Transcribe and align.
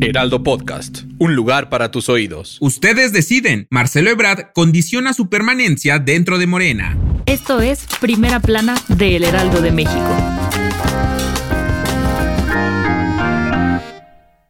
Heraldo 0.00 0.42
Podcast, 0.42 1.02
un 1.18 1.34
lugar 1.34 1.68
para 1.68 1.90
tus 1.90 2.08
oídos. 2.08 2.56
Ustedes 2.60 3.12
deciden. 3.12 3.66
Marcelo 3.70 4.10
Ebrard 4.10 4.52
condiciona 4.54 5.12
su 5.12 5.28
permanencia 5.28 5.98
dentro 5.98 6.38
de 6.38 6.46
Morena. 6.46 6.96
Esto 7.26 7.60
es 7.60 7.86
Primera 8.00 8.40
Plana 8.40 8.74
de 8.88 9.16
El 9.16 9.24
Heraldo 9.24 9.60
de 9.60 9.72
México. 9.72 10.16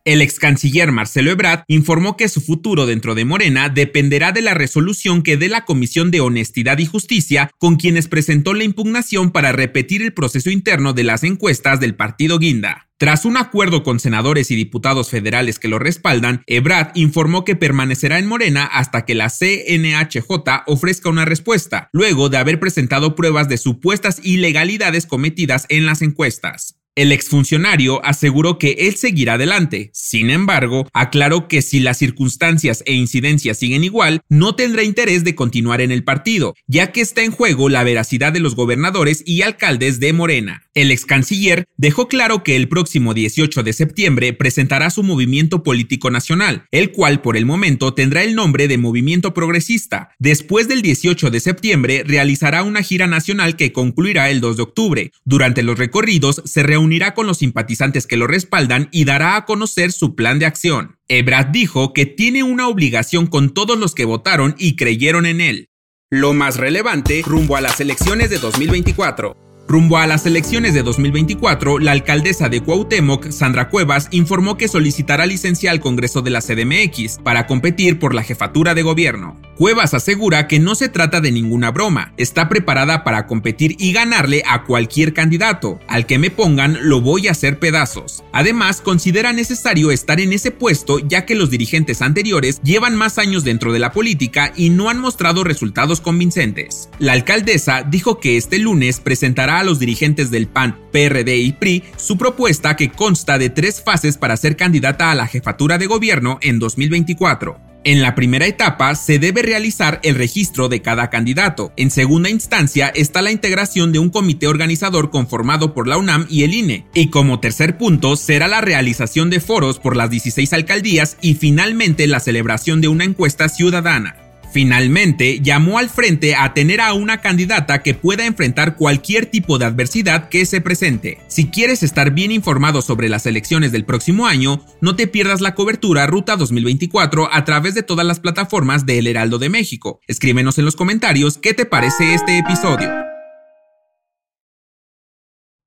El 0.05 0.23
ex 0.23 0.39
canciller 0.39 0.91
Marcelo 0.91 1.31
Ebrard 1.31 1.65
informó 1.67 2.17
que 2.17 2.29
su 2.29 2.41
futuro 2.41 2.87
dentro 2.87 3.15
de 3.15 3.27
Morena 3.27 3.69
dependerá 3.69 4.33
de 4.33 4.41
la 4.41 4.55
resolución 4.55 5.23
que 5.23 5.37
dé 5.37 5.51
la 5.51 5.67
Comisión 5.67 6.11
de 6.11 6.21
Honestidad 6.21 6.79
y 6.79 6.87
Justicia 6.87 7.51
con 7.59 7.77
quienes 7.77 8.09
presentó 8.09 8.55
la 8.55 8.65
impugnación 8.65 9.33
para 9.33 9.53
repetir 9.53 10.01
el 10.01 10.15
proceso 10.15 10.49
interno 10.49 10.95
de 10.95 11.05
las 11.05 11.25
encuestas 11.25 11.81
del 11.81 11.95
partido 11.95 12.39
Guinda. 12.39 12.88
Tras 12.99 13.25
un 13.25 13.37
acuerdo 13.37 13.85
con 13.85 14.01
senadores 14.01 14.51
y 14.51 14.57
diputados 14.57 15.09
federales 15.09 15.61
que 15.61 15.69
lo 15.69 15.79
respaldan, 15.79 16.43
Ebrard 16.49 16.91
informó 16.97 17.45
que 17.45 17.55
permanecerá 17.55 18.19
en 18.19 18.27
Morena 18.27 18.65
hasta 18.65 19.05
que 19.05 19.15
la 19.15 19.31
CNHJ 19.31 20.65
ofrezca 20.67 21.09
una 21.09 21.25
respuesta, 21.25 21.91
luego 21.93 22.29
de 22.29 22.39
haber 22.39 22.59
presentado 22.59 23.15
pruebas 23.15 23.49
de 23.49 23.57
supuestas 23.57 24.21
ilegalidades 24.25 25.07
cometidas 25.07 25.67
en 25.69 25.87
las 25.87 26.03
encuestas. 26.03 26.78
El 26.99 27.13
exfuncionario 27.13 28.05
aseguró 28.05 28.59
que 28.59 28.73
él 28.73 28.97
seguirá 28.97 29.35
adelante. 29.35 29.93
Sin 29.95 30.31
embargo, 30.31 30.89
aclaró 30.93 31.47
que 31.47 31.63
si 31.63 31.79
las 31.79 31.97
circunstancias 31.97 32.83
e 32.87 32.93
incidencias 32.93 33.57
siguen 33.57 33.85
igual, 33.85 34.23
no 34.29 34.57
tendrá 34.57 34.83
interés 34.83 35.23
de 35.23 35.37
continuar 35.37 35.81
en 35.81 35.93
el 35.93 36.03
partido, 36.03 36.57
ya 36.67 36.91
que 36.91 37.01
está 37.01 37.23
en 37.23 37.31
juego 37.31 37.69
la 37.69 37.85
veracidad 37.85 38.33
de 38.33 38.41
los 38.41 38.57
gobernadores 38.57 39.23
y 39.25 39.43
alcaldes 39.43 40.01
de 40.01 40.13
Morena. 40.13 40.65
El 40.75 40.91
ex 40.91 41.07
canciller 41.07 41.67
dejó 41.77 42.09
claro 42.09 42.43
que 42.43 42.57
el 42.57 42.69
próximo 42.69 43.15
18 43.15 43.63
de 43.63 43.73
septiembre 43.73 44.33
presentará 44.33 44.91
su 44.91 45.05
movimiento 45.05 45.63
político 45.63 46.11
nacional, 46.11 46.67
el 46.73 46.91
cual 46.91 47.21
por 47.21 47.37
el 47.37 47.47
momento 47.47 47.95
tendrá 47.95 48.25
el 48.25 48.35
nombre 48.35 48.67
de 48.67 48.77
Movimiento 48.77 49.35
Progresista. 49.35 50.11
Después 50.19 50.67
del 50.67 50.83
18 50.83 51.31
de 51.31 51.39
septiembre 51.39 52.03
realizará 52.05 52.65
una 52.65 52.83
gira 52.83 53.07
nacional 53.07 53.55
que 53.55 53.73
concluirá 53.73 54.31
el 54.31 54.41
2 54.41 54.57
de 54.57 54.63
octubre. 54.65 55.13
Durante 55.25 55.63
los 55.63 55.79
recorridos 55.79 56.43
se 56.45 56.65
reunirá 56.65 56.88
unirá 56.89 57.15
con 57.15 57.27
los 57.27 57.39
simpatizantes 57.39 58.07
que 58.07 58.17
lo 58.17 58.27
respaldan 58.27 58.89
y 58.91 59.05
dará 59.05 59.37
a 59.37 59.45
conocer 59.45 59.93
su 59.93 60.15
plan 60.15 60.39
de 60.39 60.47
acción. 60.47 60.99
Ebrard 61.07 61.49
dijo 61.49 61.93
que 61.93 62.07
tiene 62.07 62.43
una 62.43 62.67
obligación 62.67 63.27
con 63.27 63.53
todos 63.53 63.79
los 63.79 63.95
que 63.95 64.07
votaron 64.07 64.55
y 64.59 64.77
creyeron 64.77 65.27
en 65.27 65.41
él. 65.41 65.69
Lo 66.11 66.33
más 66.33 66.57
relevante 66.57 67.23
rumbo 67.25 67.57
a 67.57 67.61
las 67.61 67.81
elecciones 67.81 68.31
de 68.31 68.39
2024. 68.39 69.48
Rumbo 69.69 69.99
a 69.99 70.07
las 70.07 70.25
elecciones 70.25 70.73
de 70.73 70.83
2024, 70.83 71.79
la 71.79 71.93
alcaldesa 71.93 72.49
de 72.49 72.63
Cuauhtémoc, 72.63 73.29
Sandra 73.31 73.69
Cuevas, 73.69 74.09
informó 74.13 74.57
que 74.57 74.67
solicitará 74.67 75.27
licencia 75.27 75.71
al 75.71 75.81
Congreso 75.81 76.23
de 76.23 76.31
la 76.31 76.41
CDMX 76.41 77.19
para 77.23 77.47
competir 77.47 77.99
por 77.99 78.15
la 78.15 78.23
jefatura 78.23 78.75
de 78.75 78.81
gobierno. 78.81 79.39
Cuevas 79.59 79.93
asegura 79.93 80.47
que 80.47 80.59
no 80.59 80.75
se 80.75 80.89
trata 80.89 81.21
de 81.21 81.33
ninguna 81.33 81.71
broma, 81.71 82.15
está 82.17 82.49
preparada 82.49 83.05
para 83.05 83.27
competir 83.27 83.77
y 83.79 83.93
ganarle 83.93 84.43
a 84.47 84.65
cualquier 84.65 85.13
candidato. 85.13 85.81
Al 85.87 86.07
que 86.07 86.19
me 86.19 86.31
pongan 86.31 86.79
lo 86.89 87.03
voy 87.03 87.29
a 87.29 87.33
hacer 87.33 87.59
pedazos. 87.59 88.25
Además, 88.33 88.81
considera 88.81 89.35
necesario 89.35 89.91
estar 89.91 90.19
en 90.19 90.33
ese 90.33 90.51
puesto 90.51 90.99
ya 91.01 91.27
que 91.27 91.35
los 91.35 91.51
dirigentes 91.51 92.01
anteriores 92.01 92.61
llevan 92.63 92.97
más 92.97 93.19
años 93.19 93.45
dentro 93.45 93.73
de 93.73 93.81
la 93.81 93.93
política 93.93 94.53
y 94.57 94.71
no 94.71 94.89
han 94.89 95.01
mostrado 95.01 95.45
resultados 95.45 96.01
convincentes. 96.01 96.89
La 96.99 97.13
alcaldesa 97.13 97.83
dijo 97.83 98.19
que 98.19 98.39
este 98.39 98.59
lunes 98.59 99.01
presentará 99.01 99.58
a 99.59 99.65
los 99.65 99.79
dirigentes 99.79 100.31
del 100.31 100.49
PAN, 100.49 100.79
PRD 100.93 101.37
y 101.37 101.53
PRI 101.53 101.85
su 101.97 102.17
propuesta 102.17 102.77
que 102.77 102.91
consta 102.91 103.39
de 103.39 103.51
tres 103.51 103.83
fases 103.83 104.17
para 104.17 104.37
ser 104.37 104.57
candidata 104.57 105.11
a 105.11 105.15
la 105.15 105.27
jefatura 105.27 105.79
de 105.79 105.87
gobierno 105.87 106.39
en 106.43 106.59
2024. 106.59 107.69
En 107.85 108.03
la 108.03 108.15
primera 108.15 108.47
etapa 108.47 108.95
se 108.97 109.19
debe 109.19 109.41
realizar 109.41 110.01
el 110.03 110.17
registro 110.17 110.69
de 110.69 110.83
cada 110.83 111.11
candidato. 111.11 111.73
En 111.77 111.91
segunda 111.91 112.29
instancia 112.29 112.89
está 112.89 113.23
la 113.23 113.31
integración 113.31 113.93
de 113.93 113.99
un 113.99 114.11
comité 114.11 114.47
organizador 114.47 115.11
conformado 115.11 115.75
por 115.75 115.87
la 115.87 115.97
UNAM 115.97 116.27
y 116.29 116.43
el 116.43 116.55
INE. 116.55 116.87
Y 116.93 117.09
como 117.09 117.41
tercer 117.41 117.79
punto 117.79 118.17
será 118.17 118.49
la 118.49 118.61
realización 118.61 119.31
de 119.31 119.41
foros 119.41 119.79
por 119.79 119.97
las 119.97 120.11
16 120.11 120.53
alcaldías 120.53 121.17
y 121.23 121.35
finalmente 121.35 122.07
la 122.09 122.21
celebración 122.21 122.81
de 122.81 122.89
una 122.89 123.05
encuesta 123.05 123.49
ciudadana. 123.49 124.28
Finalmente, 124.53 125.41
llamó 125.41 125.79
al 125.79 125.89
frente 125.89 126.35
a 126.35 126.55
tener 126.55 126.81
a 126.81 126.93
una 126.95 127.21
candidata 127.21 127.83
que 127.83 127.95
pueda 127.95 128.27
enfrentar 128.27 128.77
cualquier 128.77 129.27
tipo 129.27 129.59
de 129.59 129.67
adversidad 129.67 130.29
que 130.29 130.47
se 130.47 130.61
presente. 130.61 131.19
Si 131.29 131.49
quieres 131.49 131.83
estar 131.83 132.13
bien 132.13 132.33
informado 132.33 132.83
sobre 132.83 133.09
las 133.09 133.27
elecciones 133.27 133.73
del 133.73 133.85
próximo 133.85 134.27
año, 134.27 134.65
no 134.81 134.97
te 134.97 135.07
pierdas 135.07 135.41
la 135.41 135.55
cobertura 135.55 136.07
Ruta 136.07 136.37
2024 136.37 137.33
a 137.33 137.45
través 137.45 137.75
de 137.75 137.83
todas 137.83 138.07
las 138.07 138.21
plataformas 138.21 138.87
de 138.87 138.99
El 138.99 139.07
Heraldo 139.07 139.39
de 139.39 139.49
México. 139.49 140.01
Escríbenos 140.07 140.59
en 140.59 140.65
los 140.65 140.77
comentarios 140.77 141.39
qué 141.39 141.55
te 141.55 141.67
parece 141.67 142.15
este 142.15 142.39
episodio. 142.39 143.08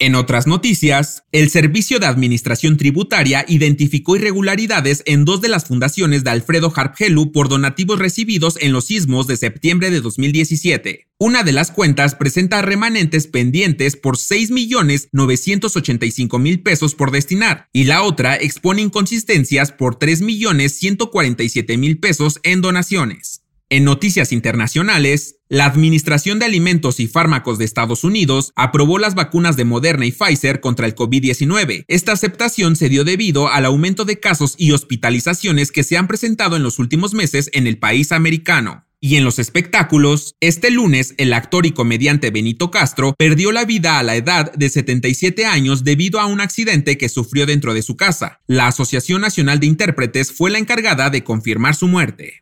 En 0.01 0.15
otras 0.15 0.47
noticias, 0.47 1.23
el 1.31 1.49
Servicio 1.51 1.99
de 1.99 2.07
Administración 2.07 2.75
Tributaria 2.75 3.45
identificó 3.47 4.15
irregularidades 4.15 5.03
en 5.05 5.25
dos 5.25 5.41
de 5.41 5.49
las 5.49 5.65
fundaciones 5.65 6.23
de 6.23 6.31
Alfredo 6.31 6.73
Harpgelu 6.75 7.31
por 7.31 7.49
donativos 7.49 7.99
recibidos 7.99 8.57
en 8.61 8.73
los 8.73 8.85
sismos 8.85 9.27
de 9.27 9.37
septiembre 9.37 9.91
de 9.91 10.01
2017. 10.01 11.05
Una 11.19 11.43
de 11.43 11.51
las 11.51 11.69
cuentas 11.69 12.15
presenta 12.15 12.63
remanentes 12.63 13.27
pendientes 13.27 13.95
por 13.95 14.17
6.985.000 14.17 16.63
pesos 16.63 16.95
por 16.95 17.11
destinar 17.11 17.67
y 17.71 17.83
la 17.83 18.01
otra 18.01 18.37
expone 18.37 18.81
inconsistencias 18.81 19.71
por 19.71 19.99
3.147.000 19.99 21.99
pesos 21.99 22.39
en 22.41 22.61
donaciones. 22.61 23.40
En 23.71 23.85
noticias 23.85 24.33
internacionales, 24.33 25.37
la 25.47 25.63
Administración 25.63 26.39
de 26.39 26.45
Alimentos 26.45 26.99
y 26.99 27.07
Fármacos 27.07 27.57
de 27.57 27.63
Estados 27.63 28.03
Unidos 28.03 28.51
aprobó 28.57 28.99
las 28.99 29.15
vacunas 29.15 29.55
de 29.55 29.63
Moderna 29.63 30.05
y 30.05 30.11
Pfizer 30.11 30.59
contra 30.59 30.87
el 30.87 30.93
COVID-19. 30.93 31.85
Esta 31.87 32.11
aceptación 32.11 32.75
se 32.75 32.89
dio 32.89 33.05
debido 33.05 33.47
al 33.47 33.63
aumento 33.63 34.03
de 34.03 34.19
casos 34.19 34.55
y 34.57 34.73
hospitalizaciones 34.73 35.71
que 35.71 35.85
se 35.85 35.95
han 35.95 36.09
presentado 36.09 36.57
en 36.57 36.63
los 36.63 36.79
últimos 36.79 37.13
meses 37.13 37.49
en 37.53 37.65
el 37.65 37.77
país 37.77 38.11
americano. 38.11 38.83
Y 38.99 39.15
en 39.15 39.23
los 39.23 39.39
espectáculos, 39.39 40.35
este 40.41 40.69
lunes 40.69 41.13
el 41.17 41.31
actor 41.31 41.65
y 41.65 41.71
comediante 41.71 42.29
Benito 42.29 42.71
Castro 42.71 43.15
perdió 43.17 43.53
la 43.53 43.63
vida 43.63 43.99
a 43.99 44.03
la 44.03 44.17
edad 44.17 44.51
de 44.51 44.67
77 44.67 45.45
años 45.45 45.85
debido 45.85 46.19
a 46.19 46.25
un 46.25 46.41
accidente 46.41 46.97
que 46.97 47.07
sufrió 47.07 47.45
dentro 47.45 47.73
de 47.73 47.83
su 47.83 47.95
casa. 47.95 48.41
La 48.47 48.67
Asociación 48.67 49.21
Nacional 49.21 49.61
de 49.61 49.67
Intérpretes 49.67 50.33
fue 50.33 50.51
la 50.51 50.59
encargada 50.59 51.09
de 51.09 51.23
confirmar 51.23 51.73
su 51.73 51.87
muerte. 51.87 52.41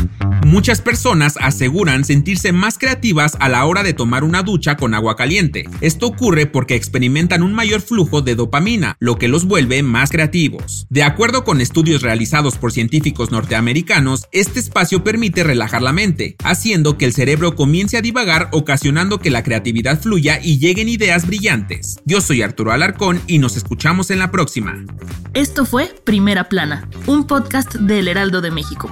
Muchas 0.51 0.81
personas 0.81 1.37
aseguran 1.39 2.03
sentirse 2.03 2.51
más 2.51 2.77
creativas 2.77 3.37
a 3.39 3.47
la 3.47 3.63
hora 3.63 3.83
de 3.83 3.93
tomar 3.93 4.25
una 4.25 4.43
ducha 4.43 4.75
con 4.75 4.93
agua 4.93 5.15
caliente. 5.15 5.63
Esto 5.79 6.07
ocurre 6.07 6.45
porque 6.45 6.75
experimentan 6.75 7.41
un 7.41 7.53
mayor 7.53 7.79
flujo 7.79 8.21
de 8.21 8.35
dopamina, 8.35 8.97
lo 8.99 9.15
que 9.15 9.29
los 9.29 9.45
vuelve 9.45 9.81
más 9.81 10.09
creativos. 10.09 10.87
De 10.89 11.03
acuerdo 11.03 11.45
con 11.45 11.61
estudios 11.61 12.01
realizados 12.01 12.57
por 12.57 12.73
científicos 12.73 13.31
norteamericanos, 13.31 14.27
este 14.33 14.59
espacio 14.59 15.05
permite 15.05 15.45
relajar 15.45 15.81
la 15.81 15.93
mente, 15.93 16.35
haciendo 16.43 16.97
que 16.97 17.05
el 17.05 17.13
cerebro 17.13 17.55
comience 17.55 17.95
a 17.95 18.01
divagar, 18.01 18.49
ocasionando 18.51 19.19
que 19.19 19.31
la 19.31 19.43
creatividad 19.43 20.01
fluya 20.01 20.41
y 20.43 20.59
lleguen 20.59 20.89
ideas 20.89 21.27
brillantes. 21.27 22.01
Yo 22.03 22.19
soy 22.19 22.41
Arturo 22.41 22.73
Alarcón 22.73 23.21
y 23.25 23.39
nos 23.39 23.55
escuchamos 23.55 24.11
en 24.11 24.19
la 24.19 24.31
próxima. 24.31 24.83
Esto 25.33 25.65
fue 25.65 25.95
Primera 26.03 26.49
Plana, 26.49 26.89
un 27.07 27.25
podcast 27.25 27.75
del 27.75 28.09
Heraldo 28.09 28.41
de 28.41 28.51
México. 28.51 28.91